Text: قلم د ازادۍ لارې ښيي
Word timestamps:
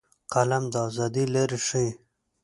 قلم 0.33 0.63
د 0.73 0.75
ازادۍ 0.87 1.25
لارې 1.33 1.59
ښيي 1.67 1.89